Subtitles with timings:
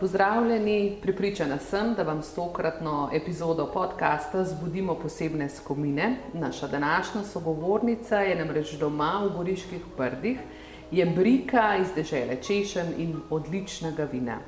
[0.00, 6.16] Pozdravljeni, pripričana sem, da vam s tokratno epizodo podcasta zbudimo posebne skomine.
[6.32, 10.38] Naša današnja sogovornica je namreč doma v Goriških prdih,
[10.90, 14.38] je brika iz dežele Češen in odličnega vina.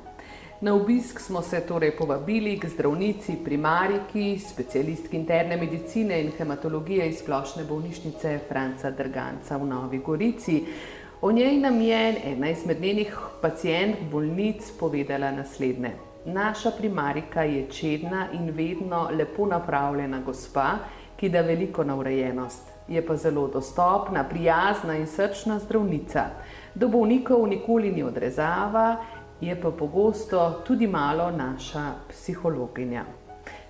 [0.61, 7.19] Na obisk smo se torej povabili k zdravnici, primariki, specialistki interne medicine in hematologije iz
[7.19, 10.63] splošne bolnišnice Franca Drganca v Novi Gorici.
[11.25, 15.91] O njej nam je ena izmed njenih pacijent bolnic povedala naslednje.
[16.25, 20.67] Naša primarika je čedna in vedno lepo napravljena gospa,
[21.15, 22.67] ki da veliko na urejenost.
[22.87, 26.25] Je pa zelo dostopna, prijazna in srčna zdravnica.
[26.75, 28.97] Do bolnikov nikoli ni odrezava,
[29.41, 33.05] je pa pogosto tudi malo naša psihologinja.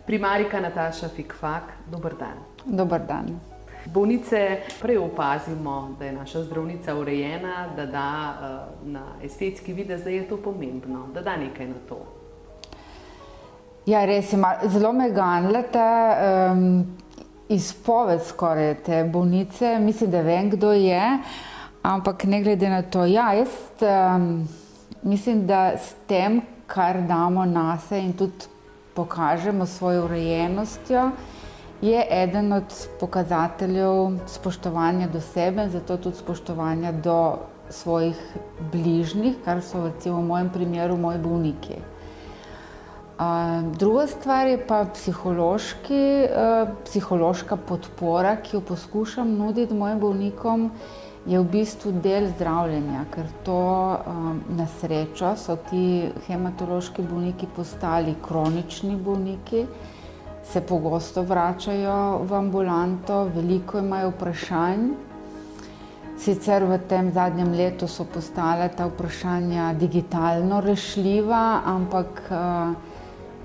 [0.06, 2.38] Primarika Nataša Fikfak, dober dan.
[2.66, 3.53] Dober dan.
[3.86, 10.10] Bolnice prej opazimo, da je naša zdravnica urejena, da da uh, na estetski videz, da
[10.10, 11.98] je to pomembno, da da nekaj na to.
[13.86, 16.16] Ja, res ima zelo meganlata
[16.54, 16.86] um,
[17.50, 19.80] izpoved skoraj te bolnice.
[19.80, 21.20] Mislim, da vem, kdo je,
[21.82, 23.06] ampak ne glede na to.
[23.06, 23.50] Ja, jaz
[23.82, 24.48] um,
[25.02, 28.48] mislim, da s tem, kar damo na se in tudi
[28.94, 31.12] pokažemo svojo urejenostjo,
[31.84, 37.38] je eden od pokazateljev spoštovanja do sebe, zato tudi spoštovanja do
[37.70, 38.20] svojih
[38.72, 41.76] bližnjih, kar so recimo v mojem primeru moji bolniki.
[43.80, 46.28] Druga stvar je pa psihološki,
[46.86, 50.70] psihološka podpora, ki jo poskušam nuditi mojim bolnikom,
[51.26, 53.60] je v bistvu del zdravljenja, ker to
[54.56, 59.68] na srečo so ti hematološki bolniki postali kronični bolniki
[60.44, 64.92] se pogosto vračajo v ambulanto, veliko imajo vprašanj.
[66.20, 72.76] Sicer v tem zadnjem letu so postale ta vprašanja digitalno rešljiva, ampak uh,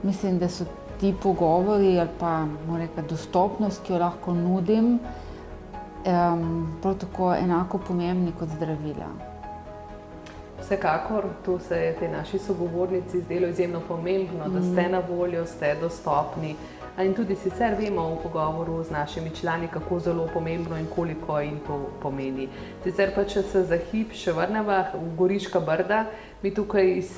[0.03, 0.65] mislim, da so
[1.01, 2.47] ti pogovori ali pa
[2.79, 9.11] reka, dostopnost, ki jo lahko nudim, um, prav tako enako pomembni kot zdravila.
[10.61, 15.77] Vsekakor, to se je te naši sogovornici zdelo izjemno pomembno, da ste na voljo, ste
[15.81, 16.57] dostopni.
[16.99, 21.61] In tudi sicer vemo v pogovoru z našimi člani, kako zelo pomembno in koliko jim
[21.67, 22.49] to pomeni.
[22.83, 26.01] Sicer pa, če se za hip še vrnemo v Goriška brda,
[26.43, 27.13] mi tukaj iz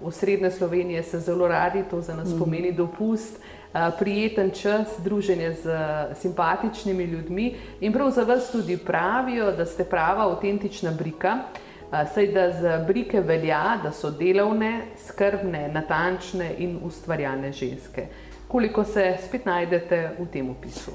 [0.00, 2.38] osrednje Slovenije se zelo radi, to za nas mm.
[2.38, 3.36] pomeni dopust.
[3.98, 5.76] Prijeten čas, druženje z
[6.20, 7.46] simpatičnimi ljudmi,
[7.80, 11.38] in prav za vas tudi pravijo, da ste prava, avtentična brika.
[12.14, 18.08] Saj da za brike velja, da so delovne, skrbne, natančne in ustvarjalne ženske
[18.52, 20.92] koliko se spet najdete v tem opisu?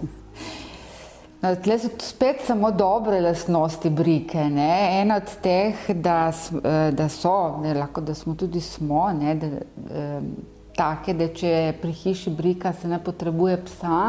[1.41, 4.41] No, tle so spet samo dobre lastnosti brike.
[4.49, 5.01] Ne?
[5.01, 9.47] Ena od teh, da, eh, da so, ne, lahko da smo tudi smo, ne, da,
[9.47, 10.21] eh,
[10.77, 13.99] take, da če pri hiši brika se ne potrebuje psa,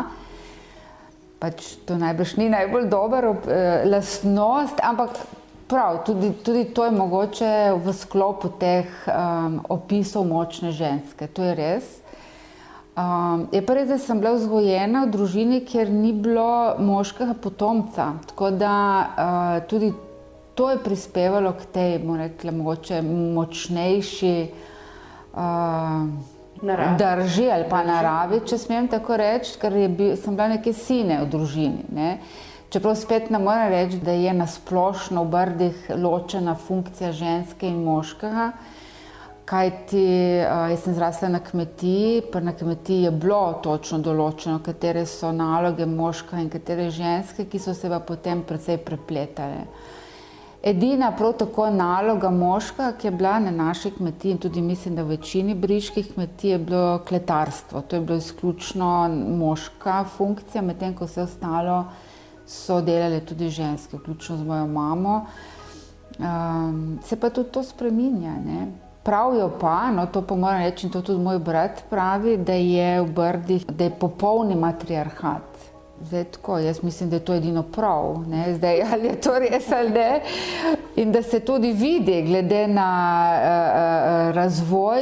[1.39, 5.21] pač to najbrž ni najbolj dober eh, lastnost, ampak
[5.69, 7.53] prav, tudi, tudi to je mogoče
[7.85, 11.91] v sklopu teh um, opisov močne ženske, to je res.
[12.99, 18.09] Um, je pa res, da sem bila vzgojena v družini, kjer ni bilo moškega potomca.
[18.27, 18.73] Tako da
[19.07, 19.93] uh, tudi
[20.59, 24.35] to je prispevalo k tej, rekla, mogoče močnejši
[25.39, 26.09] uh,
[26.99, 31.31] drži ali pa naravi, če smem tako reči, ker bil, sem bila neke sine v
[31.31, 31.87] družini.
[31.95, 32.11] Ne?
[32.75, 38.51] Čeprav spet ne morem reči, da je nasplošno v brdih ločena funkcija ženske in moškega.
[39.49, 40.05] Kaj ti,
[40.45, 45.31] uh, jaz sem zrasla na kmetiji, pa na kmetiji je bilo točno določeno, katere so
[45.33, 49.63] naloge moška in katere ženske, ki so se pa potem precej prepletale.
[50.63, 55.03] Edina prav tako naloga moška, ki je bila na naši kmetiji in tudi mislim, da
[55.03, 57.81] v večini briških kmetij je bilo kletarstvo.
[57.81, 58.91] To je bilo izključno
[59.39, 61.85] moška funkcija, medtem ko vse ostalo
[62.47, 65.15] so delale tudi ženske, vključno z mojo mamo.
[66.19, 68.35] Um, se pa tudi to spreminja.
[68.45, 68.88] Ne?
[69.09, 73.01] Pravijo pa, no to pa moram reči, in to tudi moj brat pravi, da je
[73.01, 75.69] v Brdih, da je popolni matriarhat.
[76.03, 78.55] Zdaj, tako, jaz mislim, da je to edino prav, ne?
[78.55, 80.21] Zdaj, ali je to res ali ne.
[80.97, 82.91] In da se tudi vidi, glede na
[83.33, 85.01] uh, razvoj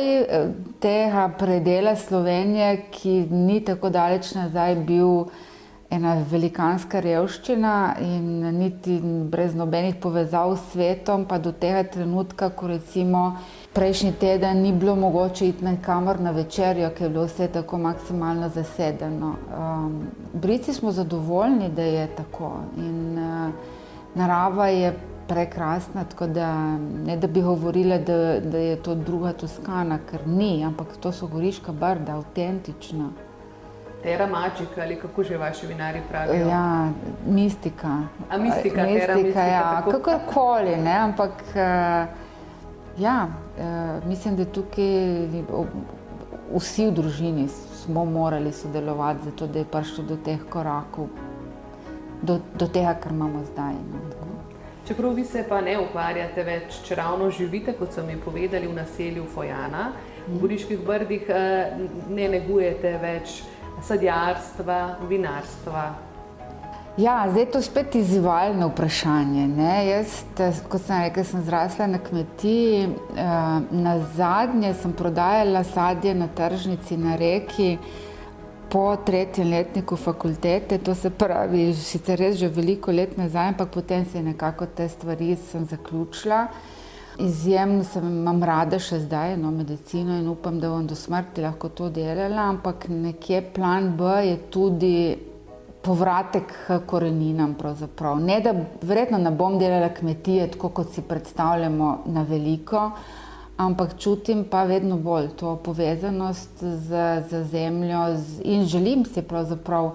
[0.80, 5.26] tega predela Slovenije, ki ni tako daleč nazaj bil
[5.90, 9.00] ena velikanska revščina in niti
[9.30, 13.32] brez nobenih povezav s svetom, pa do tega trenutka, ko recimo
[13.76, 17.78] prejšnji teden ni bilo mogoče iti na kamor na večerjo, ker je bilo vse tako
[17.78, 19.34] maksimalno zasedeno.
[19.58, 23.52] Um, Brici smo zadovoljni, da je tako in uh,
[24.14, 24.94] narava je
[25.28, 30.64] prekrasna, tako da ne da bi govorila, da, da je to druga Toskana, ker ni,
[30.64, 33.10] ampak to so goriška brda, avtentična.
[34.02, 36.48] Tera magika ali kako že vaši vinari pravijo?
[36.48, 36.88] Ja,
[37.26, 37.98] mistika.
[38.30, 39.46] A mistika, mistika, tera mistika.
[39.46, 39.90] Ja, tako...
[39.90, 42.25] kakorkoli, ne, ampak uh,
[42.98, 45.28] ja, uh, mislim, da tukaj
[46.54, 51.08] vsi v družini smo morali sodelovati, zato da je prišlo do teh korakov,
[52.22, 53.74] do, do tega, kar imamo zdaj.
[53.74, 54.26] No,
[54.86, 58.76] Čeprav vi se pa ne ukvarjate več, če ravno živite, kot so mi povedali, v
[58.76, 59.88] naselju Fojana,
[60.28, 61.26] v Goriških brdih,
[62.08, 63.40] ne negujete več
[63.82, 64.78] sadjarstva,
[65.10, 65.88] vinarstva.
[66.96, 69.48] Ja, zdaj je to spet izzivalno vprašanje.
[69.48, 69.86] Ne?
[69.86, 70.22] Jaz,
[70.68, 72.88] kot sem rekel, sem zrasla na kmetiji.
[73.70, 77.76] Na zadnje sem prodajala sadje na tržnici na reki
[78.70, 84.04] po tretjem letniku fakultete, to se pravi, sicer res že veliko let nazaj, ampak potem
[84.04, 86.46] se je nekako te stvari zaključila.
[87.18, 91.68] Izjemno sem imam rada še zdaj no, medicino in upam, da bom do smrti lahko
[91.68, 94.96] to delala, ampak nekje plan B je tudi
[95.86, 97.54] povratek k koreninam.
[97.54, 98.18] Pravzaprav.
[98.20, 102.90] Ne, da verjetno ne bom delala kmetije tako, kot si predstavljamo na veliko,
[103.56, 109.94] ampak čutim pa vedno bolj to povezanost z, z zemljo z, in želim si pravzaprav,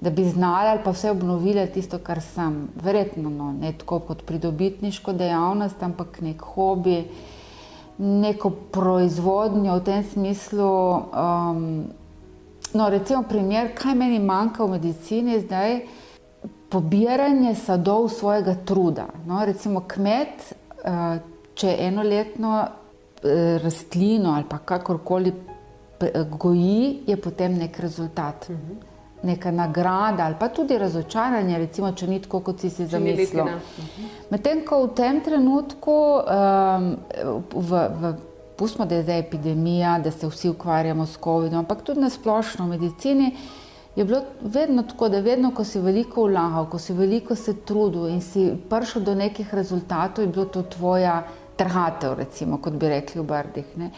[0.00, 2.68] da bi znala ali pa vse obnovila tisto, kar sem.
[2.82, 7.04] Verjetno no, ne tako kot pridobitniško dejavnost, ampak nek hobi,
[7.98, 10.70] neko proizvodnjo v tem smislu.
[10.94, 11.88] Um,
[12.74, 15.80] no, recimo primer, kaj meni manjka v medicini zdaj,
[16.68, 19.06] pobiranje sadov svojega truda.
[19.26, 20.52] No, recimo kmet,
[20.84, 21.16] uh,
[21.54, 22.68] če enoletno
[23.22, 25.32] Eh, rastlino ali pa kakorkoli
[26.38, 28.48] goji, je potem nek rezultat.
[28.48, 28.76] Mhm.
[29.22, 33.44] Neka nagrada ali pa tudi razočaranje, recimo, če ni tako, kot si si zamislil.
[33.44, 34.04] Mhm.
[34.30, 36.96] Medtem ko v tem trenutku, um,
[37.54, 38.14] v, v,
[38.58, 42.66] pustimo, da je zdaj epidemija, da se vsi ukvarjamo s COVID-om, ampak tudi na splošno
[42.66, 43.32] v medicini,
[43.96, 48.06] je bilo vedno tako, da vedno, ko si veliko vlagal, ko si veliko se trudil
[48.08, 51.22] in si prišel do nekih rezultatov, je bilo to tvoja
[51.56, 53.76] trhatev, recimo, kot bi rekli v Brdih.
[53.76, 53.90] Ne.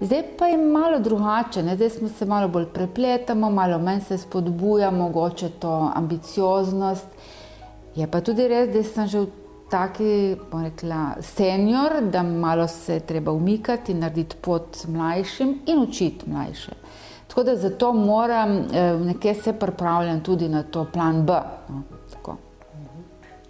[0.00, 1.76] Zdaj pa je malo drugače, ne.
[1.76, 7.06] zdaj smo se malo bolj prepletamo, malo manj se spodbuja, mogoče to ambicioznost.
[7.94, 9.41] Je pa tudi res, da sem že v
[9.72, 16.30] taki, bom rekla, senior, da malo se treba umikati in narediti pot mlajšim in učiti
[16.30, 16.76] mlajše.
[17.28, 21.32] Tako da zato moram eh, nekje se pripravljati tudi na to plan B.
[21.68, 21.82] No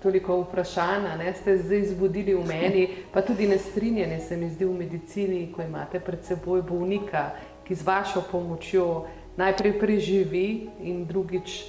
[0.02, 4.74] toliko vprašanj, ne ste zdaj zbudili v meni, pa tudi nestrinjene se mi zdi v
[4.74, 7.30] medicini, ko imate pred seboj bolnika,
[7.64, 9.04] ki z vašo pomočjo
[9.36, 11.62] najprej preživi in drugič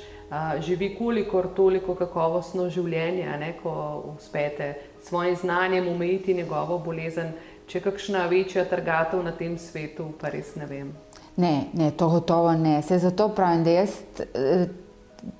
[0.61, 3.73] živi kolikor toliko kakovostno življenje, ne, ko
[4.15, 7.33] uspete s svojim znanjem umejiti njegovo bolezen.
[7.67, 10.93] Če je kakšna večja trgatev na tem svetu, pa res ne vem.
[11.37, 12.81] Ne, ne, to gotovo ne.
[12.81, 14.67] Se zato pravim, da jaz eh,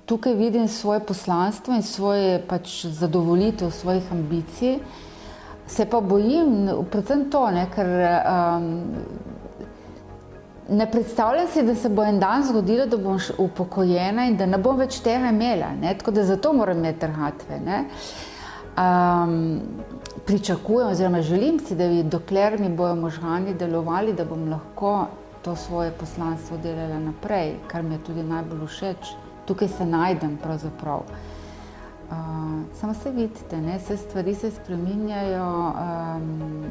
[0.06, 4.78] tukaj vidim svoje poslanstvo in svoje pač zadovoljitev svojih ambicij.
[5.66, 8.70] Se pa bojim, predvsem to, ne, ker um,
[10.68, 14.58] ne predstavljam si, da se bo en dan zgodilo, da bom upokojena in da ne
[14.58, 15.72] bom več tega imela.
[15.80, 17.60] Ne, tako da zato moram imeti trhatve.
[18.74, 19.60] Um,
[20.26, 25.06] pričakujem, oziroma želim si, da bi dokler mi bojo možgani delovali, da bom lahko
[25.42, 29.14] to svoje poslanstvo delala naprej, kar mi je tudi najbolj všeč
[29.46, 30.38] tukaj se najdem.
[30.44, 31.04] Uh,
[32.74, 33.78] samo se vidite, ne?
[33.78, 35.72] vse stvari se spremenjajo.
[36.16, 36.64] Um,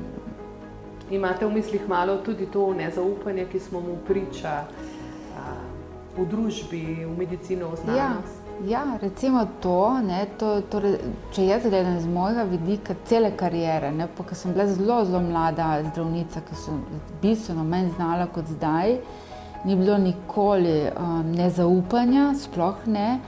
[1.11, 5.41] Imate v mislih malo tudi to nezaupanje, ki smo mu priča uh,
[6.17, 8.39] v družbi, v medicino, v znanosti?
[8.67, 10.97] Ja, ja recimo to, ne, to torej,
[11.35, 16.41] če jaz gledam z mojega vidika cele karijere, ker sem bila zelo, zelo mlada zdravnica,
[16.47, 16.79] ki so
[17.21, 18.97] bistveno manj znala kot zdaj
[19.63, 23.19] ni bilo nikoli um, nezaupanja, sploh ne.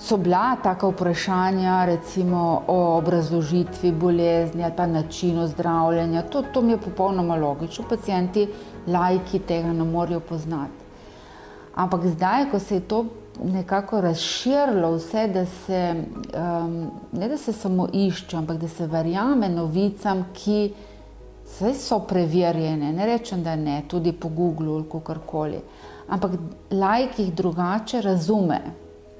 [0.00, 6.22] So bila taka vprašanja, recimo o obrazložitvi bolezni ali pa načinu zdravljenja.
[6.22, 7.84] To, to mi je popolnoma logično.
[7.88, 8.48] Pacijenti,
[8.86, 10.86] lajki tega ne morejo poznati.
[11.74, 13.04] Ampak zdaj, ko se je to
[13.44, 19.48] nekako razširilo vse, da se um, ne da se samo išče, ampak da se verjame
[19.48, 20.72] novicam, ki
[21.74, 22.92] so preverjene.
[22.92, 25.60] Ne rečem, da ne, tudi po Googlu ali kakorkoli.
[26.08, 26.30] Ampak
[26.70, 28.60] lajk jih drugače razume.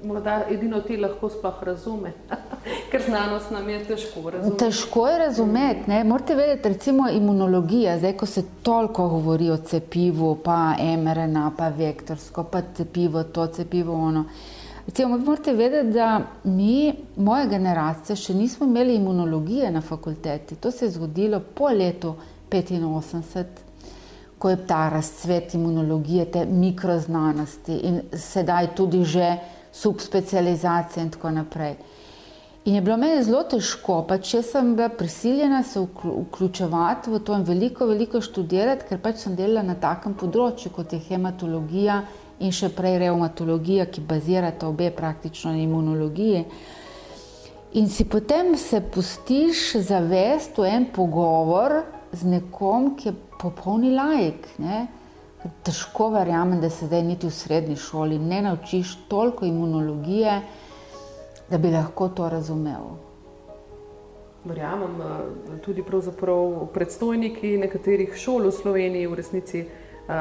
[0.03, 2.13] Morda edino ti lahko sploh razume,
[2.91, 4.59] ker znanost nam je težko razumeti.
[4.63, 6.03] Težko je razumeti.
[6.05, 12.43] Morate vedeti, recimo imunologija, zdaj ko se toliko govori o cepivu, pa MRNA, pa vektorsko,
[12.43, 14.25] pa cepivo, to cepivo, ono.
[14.85, 20.55] Recimo, morate vedeti, da mi, moja generacija, še nismo imeli imunologije na fakulteti.
[20.55, 22.15] To se je zgodilo po letu
[22.49, 23.45] 85,
[24.39, 29.37] ko je ta razcvet imunologije, te mikroznanosti in sedaj tudi že
[29.71, 31.75] subspecializacije in tako naprej.
[32.65, 37.37] In je bilo meni zelo težko, pač jaz sem bila prisiljena se vključevati v to
[37.37, 42.01] in veliko, veliko študirati, ker pač sem delala na takem področju, kot je hematologija
[42.43, 46.43] in še prej reumatologija, ki bazirata obe praktično na imunologiji.
[47.79, 51.79] In si potem se pustiš zavest v en pogovor
[52.11, 54.47] z nekom, ki je popolni lajk.
[54.59, 54.87] Ne?
[55.63, 60.41] Težko verjamem, da se zdaj niti v srednji šoli ne naučiš toliko imunologije,
[61.49, 62.89] da bi lahko to razumel.
[64.45, 64.99] Verjamem,
[65.65, 65.83] tudi
[66.73, 70.13] predstojniki nekaterih šol v Sloveniji v resnici uh,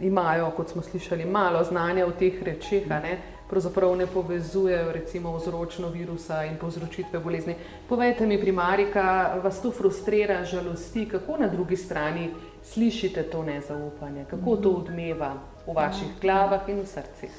[0.00, 2.88] imajo, kot smo slišali, malo znanja o teh rečeh.
[2.88, 7.54] Uh, pravzaprav ne povezujejo recimo vzročno virusa in povzročitve bolezni.
[7.88, 12.30] Povejte mi, primarika, vas to frustrira, žalosti, kako na drugi strani
[12.64, 15.34] slišite to nezaupanje, kako to odmeva
[15.66, 17.30] v vaših glavah in v srcih?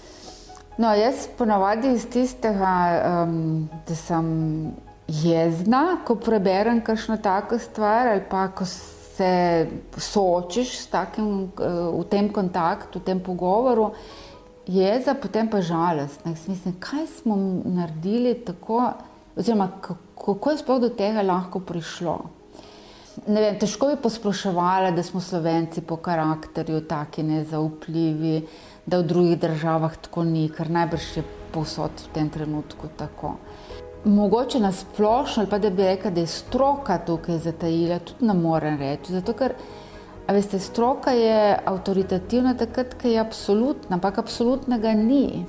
[0.78, 2.74] No, jaz ponavadi iz tistega,
[3.24, 4.28] um, da sem
[5.08, 9.68] jezna, ko preberem kakšno tako stvar ali pa ko se
[9.98, 13.94] soočiš takim uh, v tem kontaktu, v tem pogovoru,
[14.68, 16.26] jeza, potem pa žalost.
[16.26, 18.92] Mislim, kaj smo naredili tako,
[19.36, 22.20] oziroma kako je sploh do tega lahko prišlo.
[23.24, 28.42] Vem, težko bi posploševala, da smo slovenci po karakterju taki nezaupljivi,
[28.86, 33.38] da v drugih državah tako ni, ker najbrž je povsod v tem trenutku tako.
[34.06, 38.36] Mogoče na splošno, ali pa da bi rekla, da je stroka tukaj zatajila, tudi ne
[38.36, 39.16] morem reči.
[39.16, 39.56] Zato, ker
[40.28, 45.46] veste, stroka je avtoritativna takrat, ko je absolutna, ampak absolutnega ni.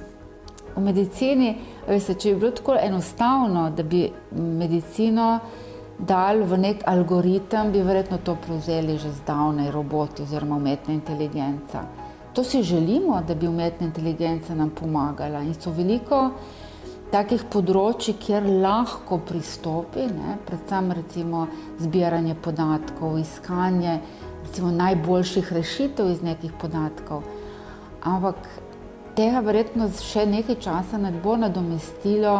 [0.77, 1.57] V medicini,
[1.89, 5.41] veste, če bi bilo tako enostavno, da bi medicino
[5.99, 11.87] dal v nek algoritem, bi verjetno to prevzeli že zdavnaj roboti oziroma umetna inteligenca.
[12.35, 16.31] To si želimo, da bi umetna inteligenca nam pomagala in so veliko
[17.13, 21.47] takih področji, kjer lahko pristopi, ne, predvsem recimo
[21.81, 24.01] zbiranje podatkov, iskanje
[24.45, 27.23] recimo, najboljših rešitev iz nekih podatkov.
[28.03, 28.37] Ampak
[29.17, 32.37] tega verjetno še nekaj časa ne bo nadomestilo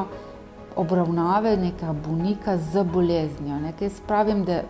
[0.77, 3.61] obravnave nekega bolnika z boleznijo.
[3.61, 4.63] Nekaj spravim, da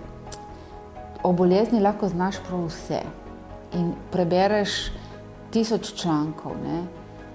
[1.22, 3.00] o bolezni lahko znaš prav vse
[3.74, 4.76] in prebereš
[5.50, 6.52] tisoč člankov.
[6.64, 6.82] Ne?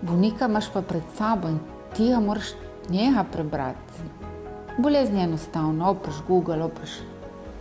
[0.02, 1.60] Bolnika imaš pa pred sabo in
[1.96, 2.54] ti ga moraš
[2.90, 4.06] njega prebrati.
[4.78, 7.00] Bolezni je enostavno, opreš Google, opreš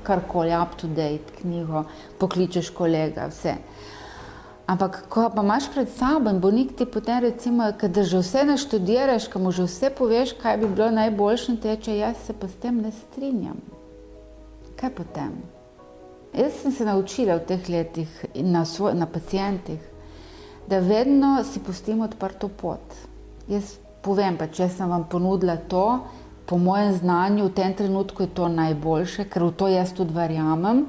[0.02, 1.84] karkoli, up to date, knjigo,
[2.18, 3.54] pokličeš kolega, vse.
[4.70, 9.26] Ampak, ko pa imaš pred sabo in bolnik ti potem, recimo, da že vse naštudiraš,
[9.26, 12.78] ko mu že vse poveš, kaj bi bilo najboljše, teče, jaz se pa s tem
[12.78, 13.58] ne strinjam.
[14.78, 15.32] Kaj potem?
[16.38, 19.82] Jaz sem se naučila v teh letih na, svoj, na pacijentih,
[20.70, 22.94] da vedno si pustimo odprto pot.
[23.50, 23.74] Jaz
[24.06, 26.06] povem pa, če sem vam ponudila to,
[26.46, 30.86] po mojem znanju v tem trenutku je to najboljše, ker v to jaz tudi verjamem.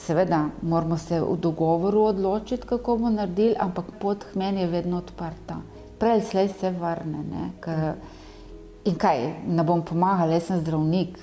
[0.00, 4.98] Seveda, moramo se v dogovoru odločiti, kako bomo naredili, ampak pot k meni je vedno
[4.98, 5.60] odprta.
[5.98, 7.50] Prej slej se vrne.
[7.60, 7.98] Ker,
[8.88, 11.18] in kaj, ne bom pomagala, jaz sem zdravnik.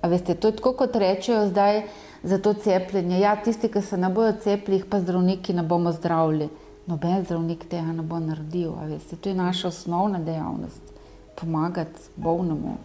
[0.00, 1.82] A veste, to je tako, kot rečejo zdaj
[2.22, 3.20] za to cepljenje.
[3.20, 6.48] Ja, tisti, ki se ne bojo cepili, pa zdravniki ne bomo zdravili.
[6.86, 8.72] Noben zdravnik tega ne bo naredil.
[8.88, 10.92] Veste, to je naša osnovna dejavnost.
[11.36, 12.78] Pomagati bolnemu.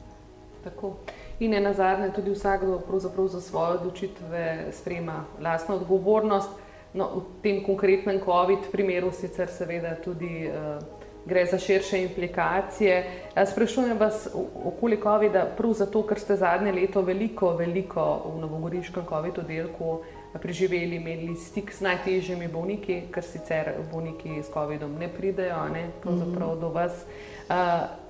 [0.63, 0.95] Tako.
[1.41, 2.81] In ena zadnja, tudi vsakdo
[3.27, 6.49] za svoje odločitve sprejema lastno odgovornost.
[6.93, 10.83] No, v tem konkretnem COVID primeru sicer seveda tudi uh,
[11.25, 13.05] gre za širše implikacije.
[13.45, 14.27] Sprašujem vas
[14.65, 20.01] okoli COVID-a, prav zato, ker ste zadnje leto veliko, veliko v Novogoriškem COVID oddelku
[20.41, 26.21] preživeli, imeli stik s najtežjimi bolniki, ker sicer bolniki s COVID-om ne pridejo ne, mm
[26.21, 26.59] -hmm.
[26.59, 27.05] do vas.
[27.49, 28.00] Uh,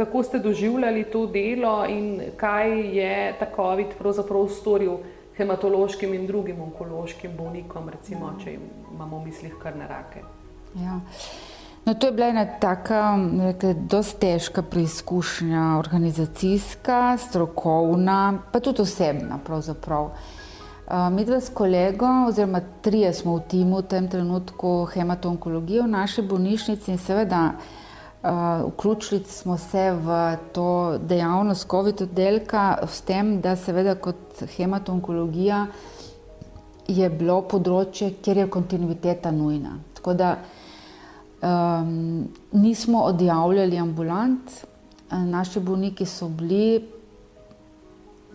[0.00, 4.96] kako ste doživljali to delo in kaj je ta COVID pravzaprav storil
[5.36, 8.56] hematološkim in drugim onkološkim bolnikom, recimo, če
[8.94, 10.22] imamo v mislih kar na rake.
[10.80, 11.00] Ja.
[11.84, 13.02] No, to je bila ena taka,
[13.60, 19.38] zelo težka preizkušnja, organizacijska, strokovna, pa tudi osebna.
[19.44, 20.10] Pravzaprav.
[21.12, 26.22] Mi dva s kolegom, oziroma trije smo v timu v tem trenutku hematonkologije v naši
[26.22, 27.42] bolnišnici in seveda
[28.22, 35.66] vključili smo se v to dejavnost COVID oddelka s tem, da seveda kot hematonkologija
[36.88, 39.78] je bilo področje, kjer je kontinuiteta nujna.
[39.94, 40.34] Tako da
[41.40, 44.50] um, nismo odjavljali ambulant,
[45.10, 46.84] naši bolniki so bili,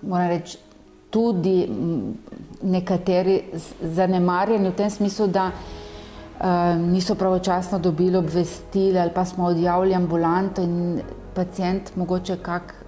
[0.02, 0.58] moram reči,
[1.10, 1.68] tudi
[2.62, 3.42] nekateri
[3.82, 5.52] zanemarjeni v tem smislu, da
[6.78, 11.02] niso pravočasno dobili obvestila ali pa smo odjavljali ambulanto in
[11.36, 12.86] pacijent mogoče kak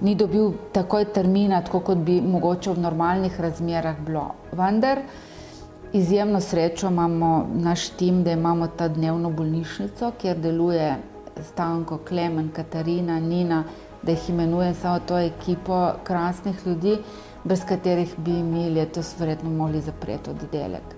[0.00, 4.34] ni dobil takoj termina, tako kot bi mogoče v normalnih razmerah bilo.
[4.52, 5.00] Vendar
[5.92, 10.96] izjemno srečo imamo naš tim, da imamo ta dnevno bolnišnico, kjer deluje
[11.42, 13.64] Stanko, Klemen, Katarina, Nina,
[14.02, 16.98] da jih imenujem samo to ekipo krasnih ljudi,
[17.44, 20.95] brez katerih bi mi letos verjetno mogli zapreti oddelek.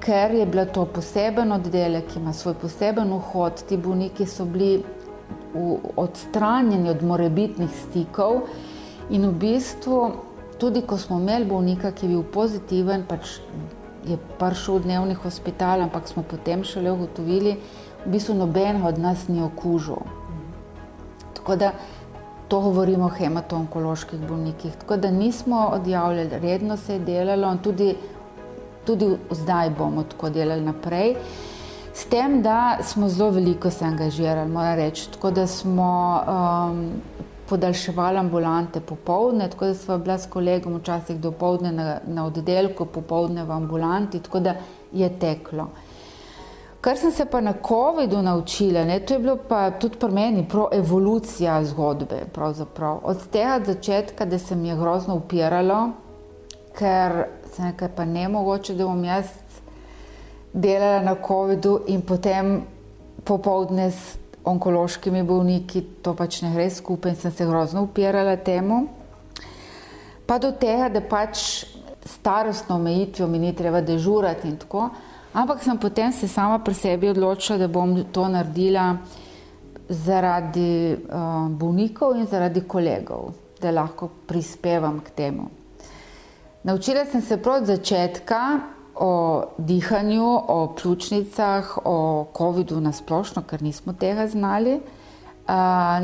[0.00, 4.82] Ker je bila to poseben oddelek, ima svoj poseben vhod, ti bolniki so bili
[5.96, 8.46] odstranjeni od morebitnih stikov
[9.10, 10.12] in v bistvu
[10.60, 13.38] tudi ko smo imeli bolnika, ki je bil pozitiven, pač
[14.04, 17.56] je prišel v dnevni hospital, ampak smo potem šele ugotovili,
[18.04, 20.04] v bistvu noben od nas ni okužil.
[21.36, 21.72] Tako da
[22.48, 24.76] to govorimo o hematonkoloških bolnikih.
[24.80, 27.94] Tako da nismo odjavljali, redno se je delalo in tudi,
[28.84, 31.14] tudi zdaj bomo tako delali naprej.
[31.94, 35.10] S tem, da smo zelo veliko se angažirali, moram reči.
[35.12, 36.84] Tako da smo um,
[37.48, 42.86] podaljševali ambulante popovdne, tako da smo bila s kolegom včasih do povdne na, na oddelku,
[42.86, 44.54] popovdne v ambulanti, tako da
[44.92, 45.66] je teklo.
[46.80, 50.46] Kar sem se pa na COVID-u naučila, ne, to je bilo pa tudi pri meni
[50.72, 52.22] evolucija zgodbe.
[52.32, 53.00] Pravzaprav.
[53.02, 55.90] Od tega začetka, da se mi je grozno upiralo,
[56.78, 57.24] ker
[57.60, 59.26] se nekaj pa ne mogoče, da bom jaz
[60.52, 62.62] delala na COVID-u in potem
[63.24, 68.86] popovdne s onkološkimi bolniki, to pač ne gre skupaj in sem se grozno upirala temu.
[70.26, 71.66] Pa do tega, da pač
[72.06, 74.88] starostno omejitvijo mi ni treba dežurati in tako,
[75.32, 78.96] ampak sem potem se sama pri sebi odločila, da bom to naredila
[79.88, 85.59] zaradi uh, bolnikov in zaradi kolegov, da lahko prispevam k temu.
[86.62, 88.60] Naučila sem se od začetka,
[88.94, 94.74] o dihanju, o pljučnicah, o COVID-u na splošno, ker nismo tega znali.
[94.74, 95.54] Uh,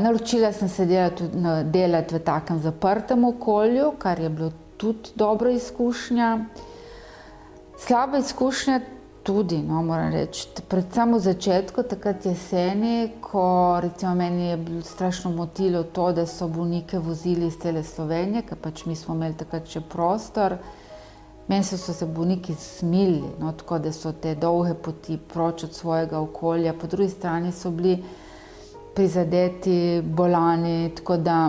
[0.01, 1.23] naročila sem se delati,
[1.63, 6.39] delati v takem zaprtem okolju, kar je bilo tudi dobra izkušnja.
[7.77, 8.79] Slaba izkušnja
[9.27, 15.83] tudi, no, moram reči, predvsem v začetku, takrat jeseni, ko recimo meni je strašno motilo
[15.83, 19.83] to, da so bolnike vozili iz cele Slovenije, ker pač mi smo imeli takrat še
[19.83, 20.55] prostor.
[21.51, 26.23] Meni so se bolniki smili, no, tako da so te dolge poti proč od svojega
[26.23, 27.97] okolja, po drugi strani so bili
[28.95, 31.41] prizadeti, bolani, tako da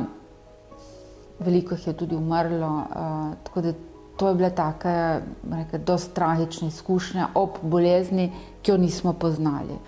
[1.38, 2.74] veliko jih je tudi umrlo.
[2.90, 3.72] Uh, tako da
[4.18, 9.78] to je bila taka, reka, dosti tragična izkušnja ob bolezni, ki jo nismo poznali.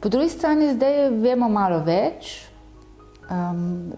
[0.00, 2.34] Po drugi strani zdaj vemo malo več,
[3.30, 3.92] Um,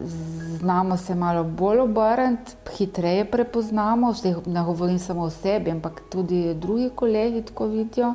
[0.58, 4.12] znamo se malo bolj obrniti, hitreje prepoznamo,
[4.46, 8.14] ne govorim samo o sebi, ampak tudi drugi kolegi tako vidijo.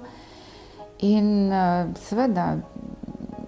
[0.99, 2.55] In uh, seveda,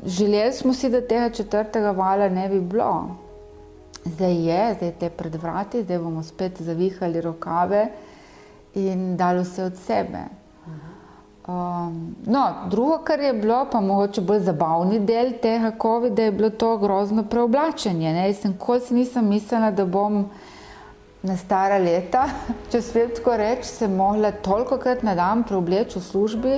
[0.06, 3.16] želeli smo si, da tega četrtega vala ne bi bilo.
[4.06, 7.88] Zdaj je, zdaj je te pred vrati, zdaj bomo spet zavihali rokave
[8.76, 10.24] in dali vse od sebe.
[11.48, 16.50] Um, no, drugo, kar je bilo, pa mogoče bolj zabavni del tega COVID-a, je bilo
[16.50, 18.14] to grozno preoblačenje.
[18.16, 20.24] Jaz sem kot si nisem mislila, da bom
[21.24, 22.28] na stara leta,
[22.72, 26.56] če smem tako reči, se mogla toliko krat na dan preobleči v službi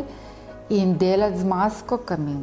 [0.69, 2.37] in delati z masko, kar mi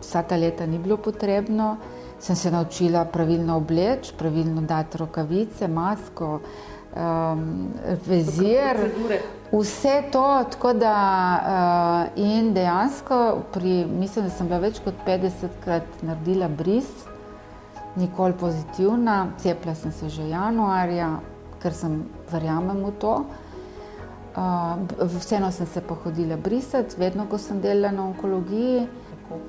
[0.00, 1.76] vsa ta leta ni bilo potrebno.
[2.18, 6.40] Sem se naučila pravilno obleči, pravilno dati rokavice, masko
[6.96, 7.68] um,
[8.06, 8.76] vezir,
[9.52, 10.44] vse to.
[10.80, 16.88] Da, uh, in dejansko, pri, mislim, da sem bila več kot 50krat naredila bris,
[17.96, 21.18] nikoli pozitivna, cepila sem se že januarja,
[21.62, 22.02] ker sem
[22.32, 23.16] verjamem v to.
[24.36, 28.86] Uh, vseeno sem se pa hodila brisati, vedno, ko sem delala na onkologiji.
[29.10, 29.40] Tako.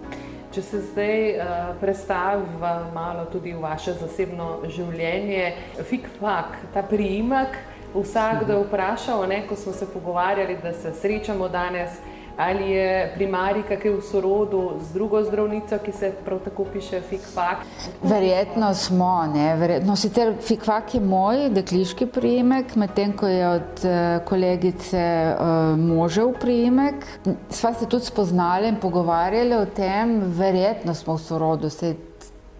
[0.57, 5.51] Če se zdaj uh, predstaviva malo tudi v vaše zasebno življenje,
[5.85, 7.53] fik-fak, ta priimek,
[7.93, 11.99] vsak, da je vprašal, ne, ko smo se pogovarjali, da se srečamo danes,
[12.37, 17.01] Ali je primarika, ki je v sorodu z drugo zdravnico, ki se prav tako piše
[17.01, 17.63] Fikfak?
[18.03, 19.25] Verjetno smo.
[19.57, 19.95] Verjetno.
[19.95, 27.05] Sicer Fikfak je moj dekliški prijemek, medtem ko je od uh, kolegice uh, možev prijemek.
[27.49, 31.95] Sva se tudi spoznali in pogovarjali o tem, verjetno smo v sorodu, se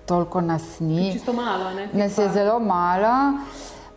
[0.06, 1.12] toliko nas ni.
[1.14, 1.90] Čisto malo, ne?
[1.94, 3.38] Nas je zelo malo.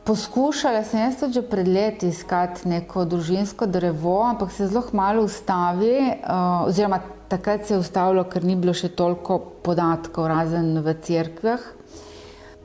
[0.05, 5.97] Poskušala sem jaz tudi pred leti iskati neko družinsko drevo, ampak se zelo malo ustavi,
[6.09, 11.69] uh, oziroma takrat se je ustavilo, ker ni bilo še toliko podatkov, razen v cerkvah.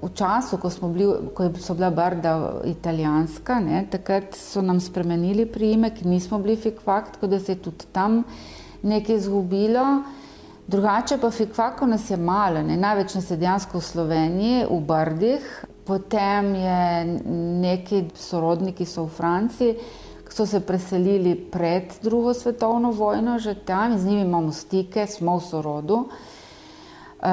[0.01, 2.35] V času, ko, bili, ko so bila brda
[2.69, 7.87] italijanska, ne, takrat so nam spremenili priimek, nismo bili fikvak, tako da se je tudi
[7.91, 8.23] tam
[8.83, 9.85] nekaj izgubilo.
[10.67, 15.49] Drugače pa fikvako nas je malo, ne, največ nas je dejansko v Sloveniji, v Brdih,
[15.85, 17.05] Potem je
[17.61, 19.75] neki sorodniki so v Franciji,
[20.25, 25.07] ki so se preselili pred drugo svetovno vojno, že tam in z njimi imamo stike,
[25.07, 25.99] smo v sorodu.
[27.25, 27.31] Uh,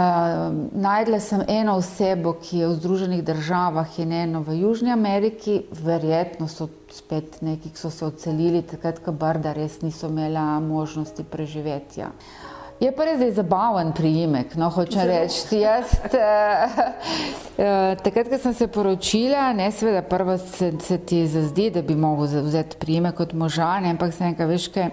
[0.73, 6.49] najdla sem eno osebo, ki je v Združenih državah in eno v Južni Ameriki, verjetno
[6.49, 12.09] so spet neki, ki so se odselili, takrat, ko Brda res niso imela možnosti preživetja.
[12.09, 12.52] Uh,
[12.83, 15.61] Je pa res zabaven priimek, no hočem reči.
[15.61, 21.69] Jaz, uh, uh, takrat, ko sem se poročila, ne seveda, prvo se, se ti zazdi,
[21.71, 24.91] da bi mogel vzeti priimek kot moža, ne, ampak sem nekaj veš, kaj,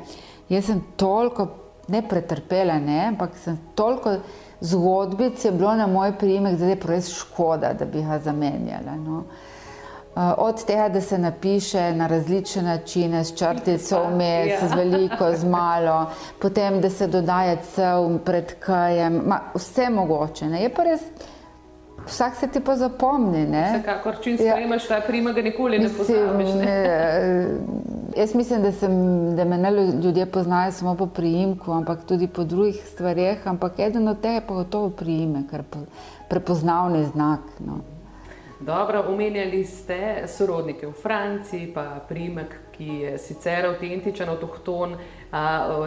[0.54, 1.48] jaz sem toliko
[1.90, 4.20] ne pretrpela, ne, ampak sem toliko
[4.62, 9.00] zgodbic je bilo na moj priimek, da je res škoda, da bi ga zamenjala.
[9.02, 9.24] No.
[9.24, 9.49] Uh, Eh,
[10.16, 14.68] od tega, da se napiše na različne načine, s črtico vmes, ja.
[14.68, 16.06] z veliko, z malo,
[16.42, 20.50] potem da se dodaja cel pred kajem, Ma, vse mogoče.
[20.50, 20.64] Ne?
[20.64, 21.02] Je pa res,
[22.08, 23.46] vsak se ti pa zapomni.
[23.46, 24.58] Vsekakor, če ja.
[24.60, 26.48] imaš ta prima, ga nikoli ne poznaš.
[28.18, 28.92] Jaz mislim, da, sem,
[29.36, 29.72] da me ne
[30.04, 33.48] ljudje poznajo samo po priimku, ampak tudi po drugih stvareh.
[33.48, 35.64] Ampak eden od teh je pa gotovo priimek, ker
[36.30, 37.40] prepoznavni znak.
[37.60, 37.80] No.
[38.60, 44.98] Dobro, omenjali ste sorodnike v Franciji, pa primek, ki je sicer avtentičen, avtohton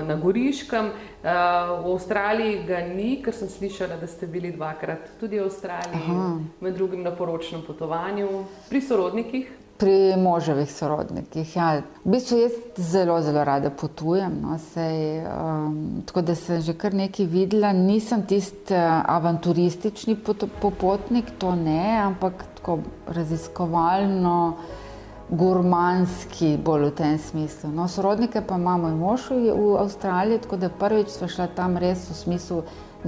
[0.06, 0.88] na Goriškem.
[1.22, 6.30] V Avstraliji ga ni, ker sem slišala, da ste bili dvakrat tudi v Avstraliji, Aha.
[6.60, 11.56] med drugim na poročnem potovanju pri sorodnikih pri moževih sorodnikih.
[11.56, 11.82] Ja.
[12.04, 14.36] V bistvu jaz zelo, zelo rada potujem.
[14.42, 17.72] No, sej, um, tako da sem že kar nekaj videla.
[17.72, 20.16] Nisem tisti avanturistični
[20.60, 22.78] popotnik, to ne, ampak tako
[23.10, 24.38] raziskovalno.
[25.32, 27.70] Gurmanski, bolj v tem smislu.
[27.72, 32.04] No, sorodnike pa imamo in mož v Avstraliji, tako da prvič smo šli tam res
[32.10, 32.58] v smislu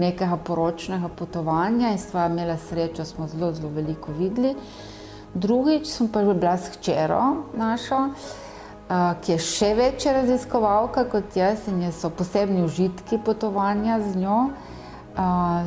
[0.00, 4.54] nekega poročnega potovanja in sva imela srečo, smo zelo, zelo veliko videli.
[4.54, 4.94] Uh,
[5.34, 8.14] Drugič sem pa bila s hčero našo,
[9.18, 14.54] ki je še večja raziskovalka kot jaz in so posebni užitki potovanja z njo.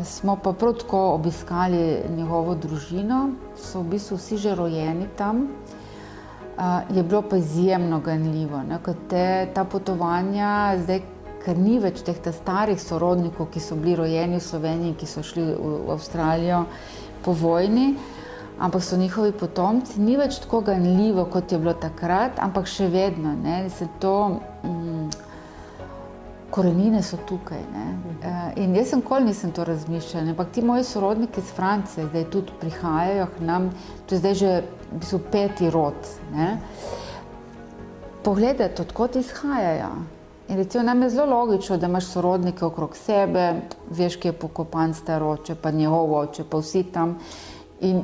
[0.03, 5.47] Smo pa prav tako obiskali njegovo družino, so v bistvu vsi že rojeni tam.
[6.89, 8.61] Je bilo pa izjemno ganljivo,
[9.09, 11.01] te, ta potovanja, zdaj,
[11.45, 15.45] ker ni več teh starih sorodnikov, ki so bili rojeni v Sloveniji, ki so šli
[15.53, 16.65] v Avstralijo
[17.23, 17.93] po vojni
[18.59, 23.35] ampak so njihovi potomci, ni več tako ganljivo, kot je bilo takrat, ampak še vedno
[23.37, 24.96] ne, se to, mm,
[26.57, 27.61] korenine so tukaj.
[27.73, 27.85] Ne.
[28.23, 32.23] Eh, in jaz sem kol nisem to razmišljala, ampak ti moji sorodniki iz Francije zdaj
[32.33, 33.69] tudi prihajajo k nam,
[34.05, 34.53] to je zdaj že
[34.91, 36.09] bistvu peti rod.
[36.33, 36.57] Ne.
[38.23, 39.91] Pogledajte, odkot izhajajo.
[40.49, 44.93] In recimo nam je zelo logično, da imaš sorodnike okrog sebe, veš, ki je pokopan
[44.93, 47.17] staroče, pa njegovo oče, pa vsi tam.
[47.81, 48.01] In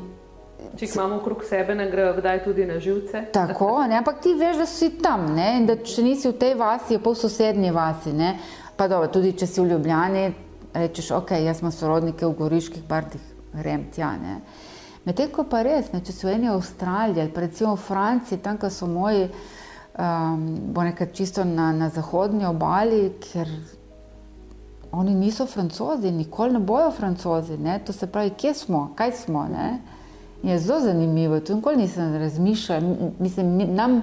[0.77, 3.25] Če jih imamo okrog sebe, ne grejo kdaj tudi na živce.
[3.33, 3.97] Tako, ne?
[3.99, 5.49] ampak ti veš, da si tam ne?
[5.59, 8.13] in da če nisi v tej vasi, je v sosednji vasi.
[8.15, 8.33] Ne?
[8.77, 10.25] Pa dobro, tudi če si v Ljubljani,
[10.73, 13.21] rečeš, ok, jaz smo sorodnike v goriških partih,
[13.53, 14.15] grem tja.
[15.05, 16.01] Medtem ko pa res, ne?
[16.01, 19.27] če si v eni Avstraliji ali recimo v Franciji, tam, kjer so moji,
[19.99, 23.51] um, bo nekaj čisto na, na zahodnji obali, ker
[24.93, 27.57] oni niso francozi, nikoli ne bojo francozi.
[27.57, 27.79] Ne?
[27.85, 29.47] To se pravi, kje smo, kaj smo.
[29.49, 29.81] Ne?
[30.43, 32.81] Je zelo zanimivo, tu nikoli nisem razmišljal,
[33.19, 34.01] mislim, nam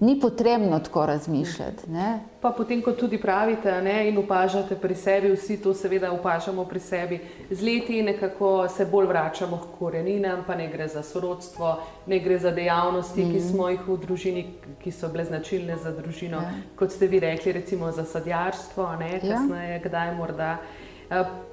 [0.00, 1.90] ni potrebno tako razmišljati.
[1.90, 2.20] Ne?
[2.40, 6.80] Pa potem, ko tudi pravite ne, in opažate pri sebi, vsi to seveda opažamo pri
[6.80, 12.18] sebi, z leti nekako se bolj vračamo k koreninam, pa ne gre za sorodstvo, ne
[12.18, 13.30] gre za dejavnosti, mm.
[13.30, 13.48] ki mhm.
[13.48, 14.46] smo jih v družini,
[14.82, 16.52] ki so bile značilne za družino, ja.
[16.76, 19.20] kot ste vi rekli, recimo za sadjarstvo, ne, ja.
[19.20, 19.82] kasneje, ja.
[19.82, 20.52] kdaj morda.
[20.52, 20.87] Eh,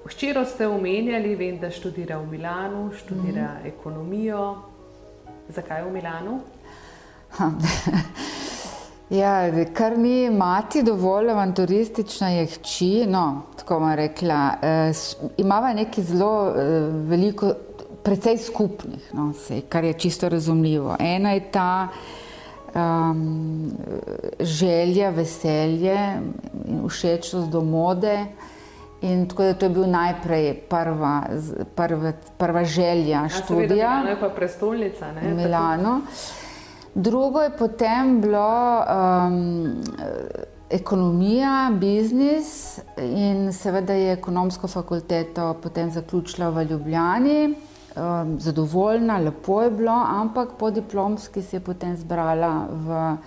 [0.10, 3.68] hčero ste omenjali, vem, da študira v Milanu, študira mm.
[3.68, 4.56] ekonomijo.
[5.50, 6.40] Zakaj v Milanu?
[9.10, 13.06] Ja, kar ni mati dovolj avanturistična, je hči.
[13.08, 14.56] No, tako bom rekla.
[14.62, 14.94] E,
[15.38, 16.64] imava nekaj zelo e,
[17.06, 17.52] veliko,
[18.04, 20.96] precej skupnih, no, sej, kar je čisto razumljivo.
[21.00, 21.88] Ena je ta
[22.74, 23.72] um,
[24.40, 25.98] želja, veselje
[26.66, 28.26] in všečnost do mode.
[29.02, 31.24] In tako da to je bil najprej prva,
[31.76, 33.90] prva, prva želja ja, študija.
[33.90, 35.12] Milano je pa prestolnica.
[35.12, 35.34] Ne?
[35.34, 36.02] Milano.
[36.96, 39.84] Drugo je potem bilo um,
[40.70, 47.56] ekonomija, biznis in seveda je ekonomsko fakulteto potem zaključila v Ljubljani.
[47.96, 53.18] Um, zadovoljna, lepo je bilo, ampak po diplomski se je potem zbrala v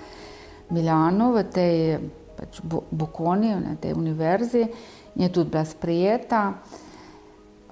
[0.71, 1.99] Milano, v tej
[2.37, 4.69] pač, Bokoni, na tej univerzi in
[5.19, 6.53] je tudi bila sprejeta,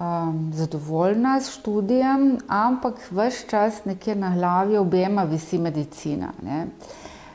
[0.01, 6.33] um, zadovoljna s študijem, ampak vse čas nekje na glavi obema visi medicina.
[6.43, 6.67] Ne.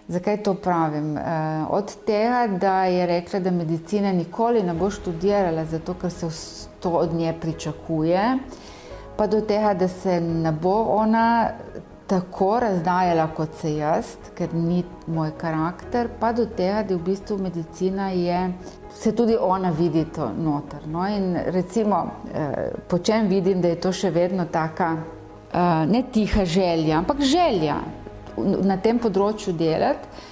[0.08, 1.18] Zakaj to pravim?
[1.18, 1.24] E,
[1.70, 6.28] od tega, da je rekla, da medicina nikoli ne bo študirala, zato ker se
[6.80, 8.38] to od nje pričakuje,
[9.18, 11.50] pa do tega, da se ne bo ona
[12.08, 17.38] tako razdajala kot se jaz, ker ni moj karakter, pa do tega, da v bistvu
[17.38, 18.50] medicina je
[19.02, 20.88] se tudi ona vidi to noter.
[20.88, 21.08] No?
[21.08, 26.46] In recimo, eh, po čem vidim, da je to še vedno taka eh, ne tiha
[26.46, 27.80] želja, ampak želja
[28.62, 30.28] na tem področju delati.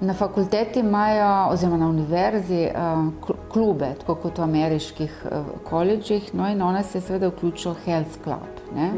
[0.00, 5.20] Na fakulteti imajo, oziroma na univerzi, eh, klube, tako kot v ameriških
[5.68, 8.64] koledžih, no in ona se je seveda vključila v Health Club.
[8.74, 8.88] Ne?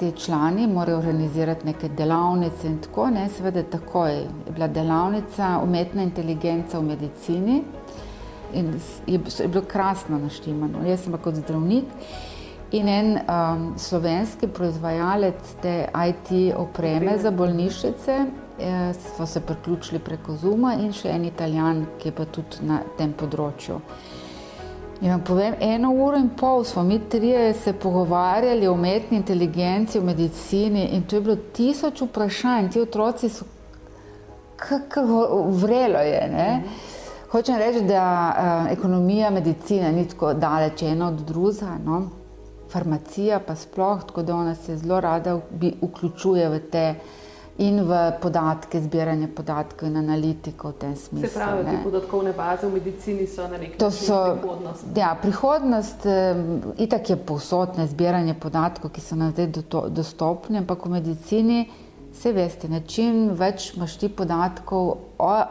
[0.00, 4.26] Ti člani morajo organizirati neke delavnice in tako, ne, seveda takoj je
[4.56, 7.60] bila delavnica umetna inteligenca v medicini
[8.52, 8.74] in
[9.06, 10.86] je, je bilo krasno naštimano.
[10.86, 11.84] Jaz sem kot zdravnik
[12.72, 18.26] in en um, slovenski proizvajalec te IT opreme za bolnišnice,
[18.58, 22.80] eh, so se priključili preko Zuma in še en italijan, ki je pa tudi na
[22.98, 23.80] tem področju.
[25.02, 29.98] In vam povem, eno uro in pol smo mi trije se pogovarjali o umetni inteligenci,
[29.98, 33.44] o medicini in to je bilo tisoč vprašanj, ti otroci so
[34.56, 35.02] kako
[35.58, 36.28] vrelo je.
[36.30, 36.56] Ne?
[36.56, 36.91] Mm -hmm.
[37.32, 38.34] Hočem reči, da
[38.66, 42.02] uh, ekonomija, medicina ni tako daleč ena od druge, no?
[42.68, 45.38] farmacija pa sploh, tako da ona se zelo rada
[45.82, 46.94] vključuje v te
[47.58, 51.28] in v podatke, zbiranje podatkov in analitiko v tem smislu.
[51.28, 54.84] Se pravi, te podatkovne baze v medicini so na nek način prihodnost.
[54.96, 56.44] Ja, prihodnost um,
[56.78, 61.64] itak je povsodne zbiranje podatkov, ki so nam zdaj do, dostopni, ampak v medicini
[62.12, 64.94] se veste, način več imaš ti podatkov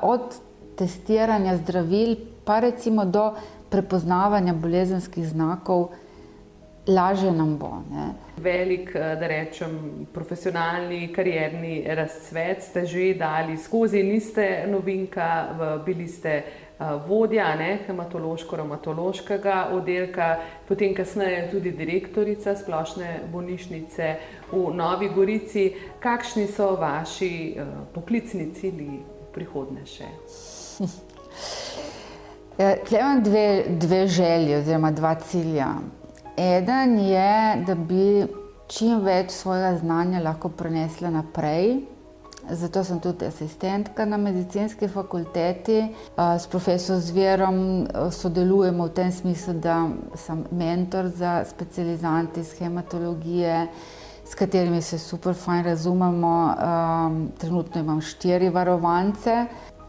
[0.02, 0.42] od
[0.82, 2.16] testiranja zdravil,
[2.46, 3.30] pa recimo do
[3.70, 5.92] prepoznavanja bolezenskih znakov,
[6.88, 7.70] lažje nam bo.
[7.92, 8.14] Ne.
[8.38, 9.78] Velik, eh, da rečem,
[10.14, 15.46] profesionalni, karierni razcvet ste že dali skozi, niste novinka,
[15.86, 16.44] bili ste eh,
[17.08, 24.16] vodja ne, hematološko-reumatološkega oddelka, potem kasneje tudi direktorica splošne bolnišnice
[24.52, 25.74] v Novi Gorici.
[26.00, 29.00] Kakšni so vaši uh, poklicni cilji
[29.34, 30.10] prihodne še?
[32.58, 35.68] Ja, Tukaj imam dve, dve želje, oziroma dva cilja.
[36.38, 38.28] Eden je, da bi
[38.68, 41.80] čim več svojega znanja lahko prenesla naprej.
[42.50, 45.80] Zato sem tudi asistentka na medicinski fakulteti.
[46.18, 47.58] S profesorom Zverom
[48.12, 53.68] sodelujemo v tem smislu, da sem mentor za specializante iz hematologije,
[54.26, 56.34] s katerimi se super fajn razumemo.
[57.38, 59.46] Trenutno imam štiri varovance,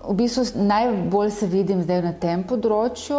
[0.09, 3.19] V bistvu najbolj se vidim zdaj na tem področju,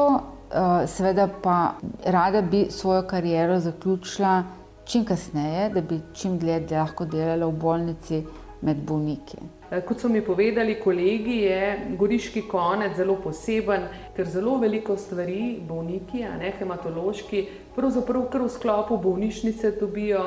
[0.52, 4.44] eh, seveda pa rada bi svojo kariero zaključila
[4.86, 8.24] čim kasneje, da bi čim dlje lahko delala v bolnici
[8.62, 9.38] med bolniki.
[9.72, 15.60] Eh, kot so mi povedali kolegi, je goriški konec zelo poseben, ker zelo veliko stvari
[15.68, 20.24] bolniki, a ne hematološki, pravzaprav kar v sklopu bolnišnice dobijo.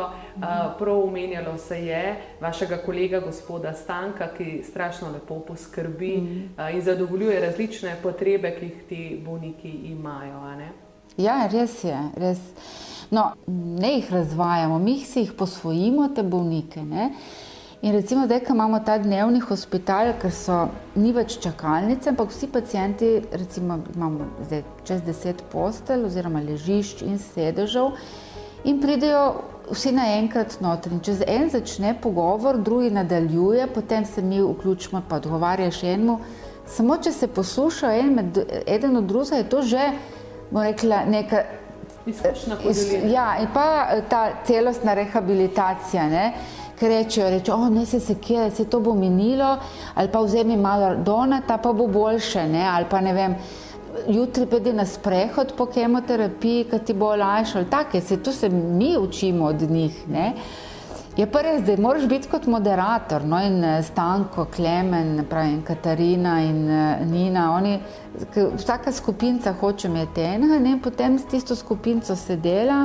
[0.78, 6.14] Prav omenjalo se je vašega kolega gospoda Stanka, ki strašno lepo poskrbi
[6.72, 10.42] in zadovoljuje različne potrebe, ki jih ti bolniki imajo.
[11.16, 11.96] Ja, res je.
[12.16, 12.38] Res.
[13.10, 16.82] No, ne jih razvajamo, mi jih posvojimo, te bolnike.
[16.82, 17.10] Ne?
[17.82, 20.62] In recimo zdaj, ko imamo ta dnevni hospital, ker so
[20.96, 27.20] ni več čakalnice, ampak vsi pacijenti, recimo imamo zdaj čez deset postelj oziroma ležišč in
[27.20, 27.92] sedežev
[28.64, 30.96] in pridejo vsi naenkrat noter.
[30.96, 36.18] In če en začne pogovor, drugi nadaljuje, potem se mi vključimo pa odgovarja še enemu.
[36.66, 39.90] Samo če se posluša en med, eden od drugega, je to že,
[40.50, 41.44] bomo rekla, neka
[42.08, 43.04] izkušnja.
[43.12, 46.08] Ja, in pa ta celostna rehabilitacija.
[46.10, 46.30] Ne?
[46.78, 49.56] Ker rečejo, reče, oh, ne se sekira, se to bo minilo,
[49.94, 52.66] ali pa vzemi malo donata, pa bo boljše, ne?
[52.68, 53.36] ali pa ne vem,
[54.08, 57.64] jutri pedi na sprehod po kemoterapiji, ki ti bo olajšal.
[57.70, 60.08] Take se, tu se mi učimo od njih.
[60.08, 60.32] Ne?
[61.16, 66.34] Je pa res, da moraš biti kot moderator, no in eh, Stanko, Klemen, pravi, Katarina
[66.44, 67.78] in uh, Nina, oni,
[68.58, 72.82] vsaka skupinca hoče imeti enega, ne, potem s tisto skupinco se dela,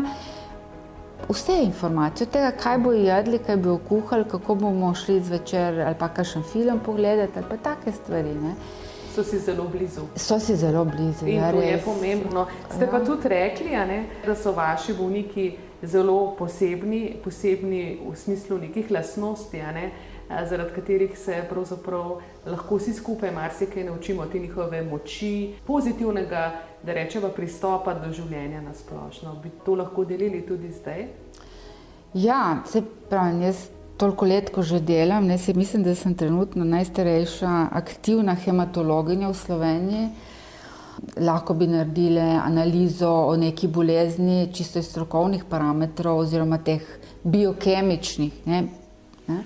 [1.34, 5.96] vse informacije, od tega, kaj bo jedli, kaj bo kuhali, kako bomo šli zvečer ali
[6.00, 8.34] pa kakšen film pogledati ali pa take stvari.
[8.36, 8.56] Ne.
[9.15, 10.02] So si zelo blizu.
[10.15, 11.28] So si zelo blizu.
[11.28, 11.70] In ja, to res.
[11.70, 12.46] je pomembno.
[12.76, 12.91] Ste ja.
[12.91, 15.52] pa tudi rekli, ne, da so vaši bolniki
[15.84, 19.91] zelo posebni, posebni v smislu nekih lasnosti, ne,
[20.50, 21.44] zaradi katerih se
[22.46, 26.52] lahko vsi skupaj marsikaj naučimo, te njihove moči, pozitivnega,
[26.84, 29.36] da rečemo, pristopa do življenja na splošno.
[29.44, 31.08] Bi to lahko delili tudi zdaj?
[32.13, 33.67] Ja, se pravi, jaz
[33.98, 40.10] toliko let, ko že delam, ne, mislim, da sem trenutno najstarejša aktivna hematologinja v Sloveniji
[41.17, 46.82] lahko bi naredili analizo o neki bolezni, čisto iz strokovnih parametrov, oziroma teh
[47.24, 48.46] biokemičnih.
[48.46, 48.63] Ne?
[49.28, 49.44] Ne?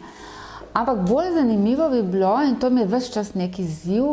[0.76, 4.04] Ampak bolj zanimivo bi bilo, in to mi je vse čas neki izziv,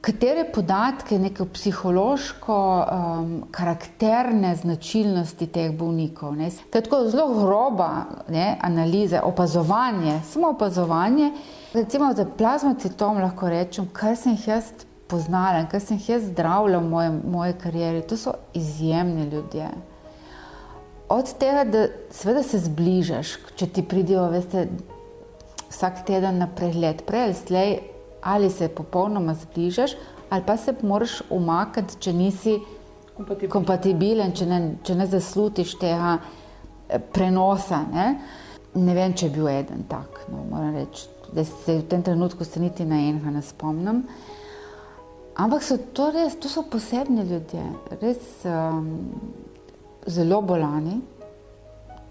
[0.00, 6.34] katere podatke, neke psihološko um, karakterne značilnosti teh bolnikov.
[6.70, 7.90] Tako zelo groba
[8.28, 11.32] ne, analiza, opazovanje, samo opazovanje.
[11.74, 14.72] Recimo za plazmocitom lahko rečem, kar sem jaz
[15.12, 19.68] spoznala in kar sem jaz zdravila v moje, moje karieri, to so izjemni ljudje.
[21.08, 24.66] Od tega, da seveda se zbližaš, če ti pridijo, veste,
[25.72, 27.72] vsak teden na pregled, prej ali slej,
[28.22, 29.96] ali se popolnoma zbližaš,
[30.30, 32.58] ali pa se moraš umakati, če nisi
[33.16, 37.82] kompatibilen, kompatibilen če, ne, če ne zaslutiš tega eh, prenosa.
[37.92, 38.08] Ne?
[38.74, 42.44] ne vem, če je bil eden tak, no, moram reči, da se v tem trenutku
[42.44, 44.02] se niti na enega ne spomnim.
[45.40, 47.62] Ampak so to res, to so posebni ljudje,
[48.02, 48.90] res um,
[50.06, 50.98] zelo bolani.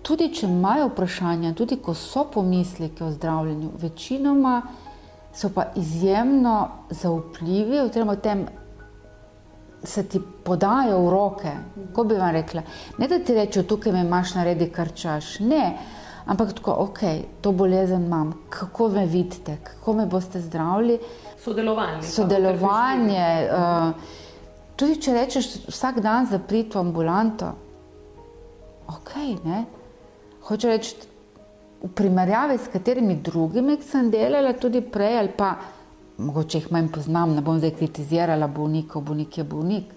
[0.02, 4.62] Tudi če imajo vprašanja, tudi ko so pomisleki o zdravljenju, večinoma
[5.34, 6.56] so pa izjemno
[6.90, 8.48] zaupljivi, oziroma tem
[9.84, 11.52] se ti podajo v roke.
[11.88, 12.62] Kako bi vam rekla?
[12.98, 15.40] Ne da ti rečejo, tukaj me imaš naredi, kar čaš.
[15.40, 15.78] Ne,
[16.26, 17.00] ampak tako, ok,
[17.42, 21.00] to bolezen imam, kako me vidite, kako me boste zdravili
[21.44, 22.04] sodelovanje.
[22.04, 23.50] Sodelovanje.
[23.50, 23.94] Uh,
[24.76, 27.54] tudi če rečeš vsak dan zapriti v ambulanto,
[28.88, 29.16] ok.
[29.46, 29.66] Ne?
[30.44, 30.96] Hoče reči,
[31.84, 35.56] v primerjavi s katerimi drugimi, ki sem delala tudi prej, ali pa
[36.18, 39.94] mogoče jih manj poznam, ne bom zdaj kritizirala bolnikov, bolnik je bolnik.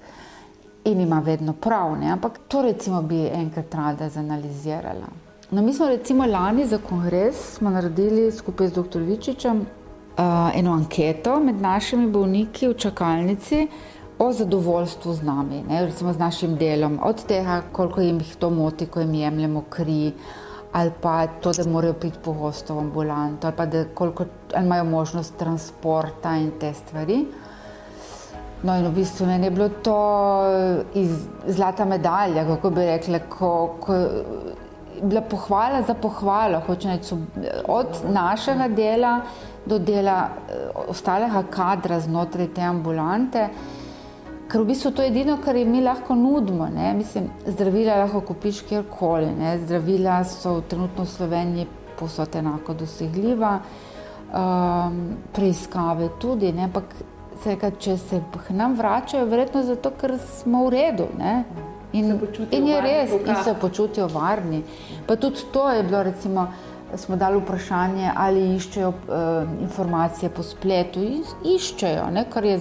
[0.84, 2.10] In ima vedno prav, ne?
[2.12, 5.08] ampak to recimo bi enkrat rada zanalizirala.
[5.50, 9.00] No, mi smo recimo lani za kongres naredili skupaj z dr.
[9.00, 13.68] Vičičem uh, eno anketo med našimi bolniki v čakalnici
[14.18, 18.50] o zadovoljstvu z nami, ne, recimo z našim delom, od tega, koliko jim jih to
[18.50, 20.12] moti, ko jim jemljemo kri,
[20.72, 24.24] ali pa to, da morajo priti pogosto v ambulanto, ali pa da koliko,
[24.54, 27.24] ali imajo možnost transporta in te stvari.
[28.62, 29.96] No, in v bistvu meni je bilo to
[31.46, 33.50] zlata medalja, kako bi rekla, ko,
[33.80, 33.98] ko
[35.02, 37.14] bila pohvala za pohvalo, hoče reči,
[37.68, 39.20] od našega dela
[39.66, 43.48] do dela eh, ostalega kadra znotraj te ambulante.
[44.54, 46.68] Ker v bistvu to je edino, kar jim mi lahko nudimo.
[46.70, 46.92] Ne?
[46.94, 49.32] Mislim, zdravila lahko kupiš kjerkoli.
[49.34, 49.56] Ne?
[49.58, 51.66] Zdravila so trenutno v Sloveniji
[51.98, 55.00] posod enako dosegljiva, um,
[55.34, 56.52] preiskave tudi.
[56.54, 56.68] Ne?
[56.68, 56.94] Ampak
[57.42, 61.08] seka, če se k nam vračajo, verjetno zato, ker smo v redu.
[61.18, 61.34] Ne?
[61.98, 62.14] In,
[62.54, 64.62] in je res, in se počutijo varni.
[65.08, 66.46] Pa tudi to je bilo recimo
[66.96, 68.96] smo dali vprašanje, ali iščejo uh,
[69.62, 71.02] informacije po spletu.
[71.42, 72.60] Iščejo, ne, kar je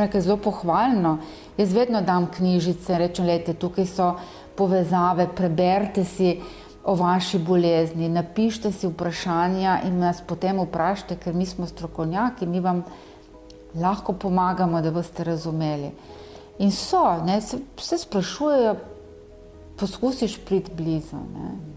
[0.00, 1.18] rekel, zelo pohvalno.
[1.56, 4.14] Jaz vedno dam knjižice, rečem, da tukaj so
[4.56, 6.40] povezave, preberite si
[6.84, 12.60] o vaši bolezni, napišite si vprašanja in nas potem vprašajte, ker mi smo strokovnjaki, mi
[12.60, 12.84] vam
[13.74, 15.90] lahko pomagamo, da boste razumeli.
[16.58, 18.76] In so, ne, se, se sprašujejo,
[19.76, 21.16] poskusiš priti blizu.
[21.16, 21.76] Ne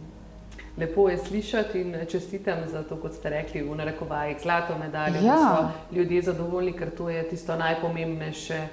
[0.80, 5.22] lepo je slišati in čestitam za to, kot ste rekli, v narekovajih zlato medaljo, ja.
[5.22, 8.68] da so ljudje zadovoljni, ker to je tisto najpomembnejše,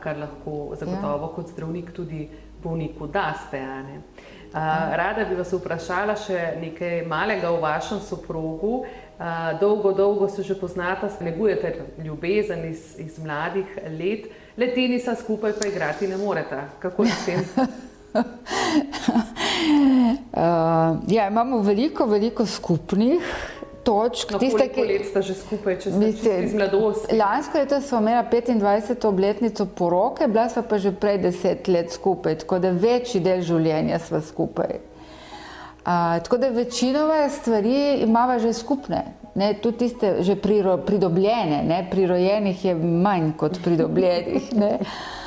[0.00, 1.34] kar lahko zagotovo ja.
[1.34, 2.28] kot zdravnik tudi
[2.62, 3.58] bolniku daste.
[3.58, 3.82] Ja.
[4.96, 8.84] Rada bi vas vprašala še nekaj malega o vašem soprogu.
[9.60, 11.74] Dolgo, dolgo se že poznate, negujete
[12.04, 16.62] ljubezen iz, iz mladih let, le tenisa skupaj pa igrati ne morete.
[16.80, 17.44] Kako je s tem?
[18.14, 18.22] uh,
[21.16, 23.20] ja, imamo veliko, veliko skupnih
[23.82, 24.30] točk.
[24.30, 27.16] No, Tiste, koliko let ste že skupaj, če ste čisto iz mladosti?
[27.16, 29.06] Lansko leto smo imeli 25.
[29.08, 33.98] obletnico poroke, bila sva pa že prej 10 let skupaj, tako da večji del življenja
[33.98, 34.80] sva skupaj.
[35.84, 39.04] A, tako da večinova stvari imamo že skupne,
[39.34, 44.52] ne, tudi tiste že priro, pridobljene, ne, prirojenih je manj kot pridobljenih.
[44.56, 44.78] Ne.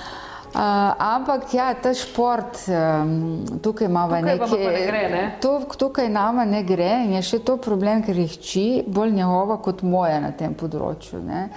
[0.54, 0.60] Uh,
[1.02, 5.22] ampak ja, ta šport, um, tukaj imamo vama pa ne gre, ne?
[5.42, 9.58] To, tukaj nama ne gre in je še to problem, ker je hči bolj njegova
[9.66, 11.24] kot moja na tem področju.
[11.26, 11.48] Ne?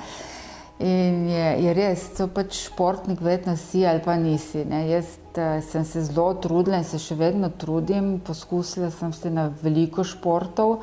[0.80, 4.64] In je, je res, to pač športnik, verjetno si ali pa nisi.
[4.64, 4.86] Ne?
[4.88, 8.14] Jaz uh, sem se zelo trudila in se še vedno trudim.
[8.24, 10.78] Poskusila sem se na veliko športov,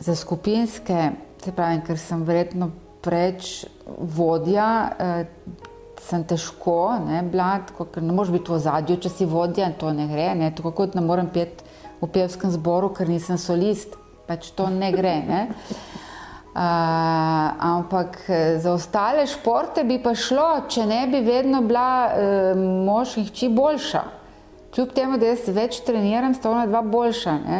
[0.00, 1.12] za skupinske,
[1.44, 2.72] se pravi, ker sem verjetno
[3.04, 3.66] preč
[4.16, 4.72] vodja.
[4.96, 5.72] Uh,
[6.02, 9.92] sem težko, ne, bila, tako, ker ne moreš biti v zadju, če si vodja to
[9.92, 10.32] ne gre.
[10.38, 11.64] Ne, tako kot ne morem peti
[12.00, 13.96] v pevskem zboru, ker nisem solist,
[14.28, 15.18] pač to ne gre.
[15.28, 15.44] Ne.
[16.54, 16.60] Uh,
[17.58, 18.14] ampak
[18.62, 23.48] za ostale športe bi pa šlo, če ne bi vedno bila uh, mož in hči
[23.50, 24.02] boljša.
[24.70, 27.34] Kljub temu, da jaz več treniram, sta ona dva boljša.
[27.42, 27.58] Ne.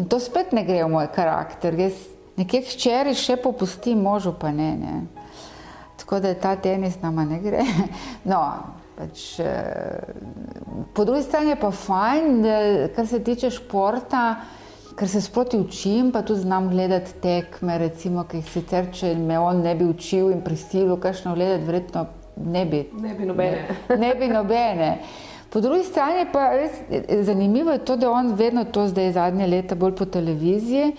[0.00, 1.76] In to spet ne gre v moj karakter.
[1.76, 2.00] Jaz
[2.40, 4.70] nekje hčeri še popustim, možu pa ne.
[4.80, 5.19] ne.
[6.00, 7.64] Tako da ta tenis nama ne gre.
[8.24, 8.40] No,
[8.96, 9.40] pač,
[10.94, 12.56] po drugi strani je pa fajn, da
[12.96, 14.24] kar se tiče športa,
[14.96, 19.38] ker se sproti učim, pa tudi znam gledati tekme, recimo, ki jih sicer, če me
[19.38, 22.84] on ne bi učil in prisilil, kakšno gledati, verjetno ne bi.
[23.00, 23.76] Ne bi nobene.
[23.88, 24.90] Ne, ne bi nobene.
[25.50, 26.76] Po drugi strani pa res
[27.26, 30.92] zanimivo je to, da on vedno to zdaj zadnje leta bolj po televiziji.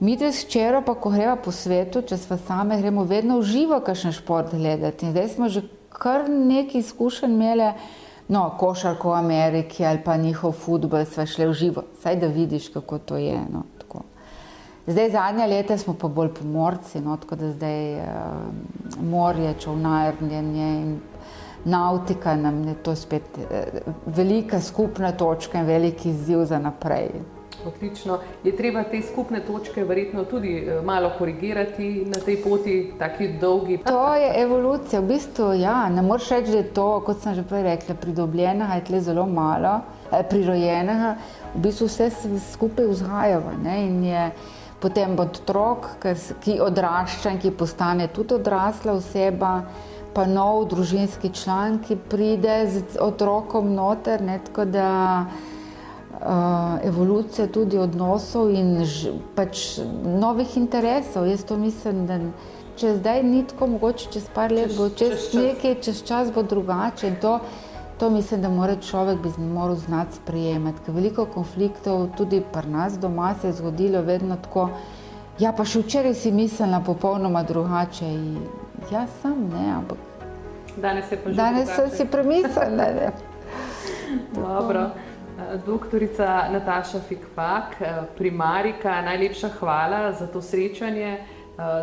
[0.00, 3.46] Mi dve s čero, pa ko greva po svetu, če smo same, gremo vedno v
[3.48, 5.06] živo, kakšen šport gledati.
[5.06, 5.62] In zdaj smo že
[5.94, 7.70] kar nekaj izkušenj imeli,
[8.28, 12.68] no, košarko v Ameriki ali pa njihov futbol, sva šli v živo, saj da vidiš,
[12.74, 13.38] kako to je.
[13.52, 13.62] No,
[14.86, 18.02] zdaj zadnja leta smo pa bolj pomorci, no, tako da zdaj uh,
[19.02, 20.98] morje, čovnarnjenje in
[21.64, 27.10] nautika nam je to spet uh, velika skupna točka in veliki izziv za naprej.
[27.66, 28.18] Odlično.
[28.44, 33.78] Je treba te skupne točke verjetno tudi eh, malo korigirati na tej poti, taki dolgi.
[33.86, 35.00] To je evolucija.
[35.00, 38.74] V bistvu, ja, ne moreš reči, da je to, kot sem že prej rekla, pridobljenega,
[38.74, 39.80] je tle zelo malo,
[40.12, 41.16] eh, prirojenega.
[41.54, 42.10] V bistvu vse
[42.52, 43.56] skupaj vzhajava.
[43.62, 43.80] Ne?
[43.86, 44.28] In je
[44.80, 45.86] potem otrok,
[46.44, 49.62] ki odrašča in ki postane tudi odrasla oseba,
[50.14, 54.22] pa nov družinski član, ki pride z otrokom noter.
[54.22, 54.38] Ne?
[54.44, 54.90] Tako da
[56.24, 58.80] uh, evolucija tudi odnosov in
[59.34, 61.26] pač novih interesov.
[61.26, 62.18] Jaz to mislim, da
[62.80, 66.32] če zdaj ni tako, mogoče čez par let, čez, bo čez, čez nekaj, čez čas
[66.34, 67.12] bo drugače.
[67.20, 67.38] To,
[67.98, 70.86] to mislim, da mora človek bi moral znati sprejemati.
[70.86, 74.70] Ker veliko konfliktov tudi pri nas doma se je zgodilo vedno tako.
[75.38, 78.06] Ja, pa še včeraj si mislila popolnoma drugače.
[78.06, 78.36] In,
[78.90, 79.98] ja, sam ne, ampak.
[80.76, 81.36] Danes je pa že.
[81.36, 83.10] Danes sem si premislila.
[84.34, 84.90] Dobro.
[85.66, 87.76] Doktorica Nataša Fikpak,
[88.18, 91.18] primarika, najlepša hvala za to srečanje.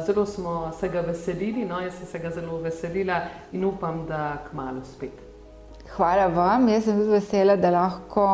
[0.05, 4.43] Zelo smo se ga veselili, no, jaz sem se ga zelo veselila in upam, da
[4.49, 5.15] kmalo spet.
[5.95, 8.25] Hvala vam, jaz sem tudi vesela, da lahko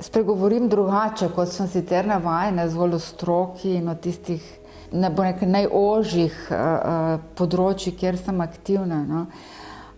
[0.00, 4.44] spregovorim drugače, kot sem sicer navajena, zgolj o stroki in o tistih
[4.92, 9.02] ne nekaj, najožjih uh, področjih, kjer sem aktivna.
[9.08, 9.26] No.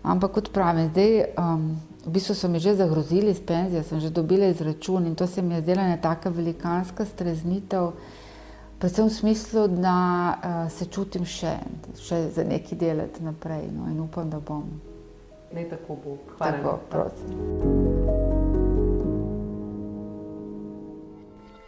[0.03, 1.33] Ampak kot pravim, zdaj.
[1.37, 1.69] Um,
[2.09, 5.41] V bistvu so mi že zagrozili s penzijo, sem že dobila izračun in to se
[5.41, 7.91] mi je zdela ena taka velikanska streznitev,
[8.79, 11.53] predvsem v smislu, da uh, se čutim še,
[12.01, 14.65] še za neki delati naprej no, in upam, da bom.
[15.53, 16.17] Ne tako bo.
[16.37, 16.57] Hvala.
[16.57, 17.29] Tako, prosim.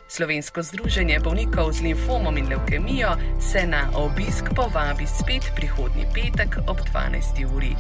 [0.10, 6.82] Slovensko združenje bolnikov z limfomom in leukemijo se na obisk povabi spet prihodnji petek ob
[6.89, 7.46] 12.
[7.46, 7.78] uri.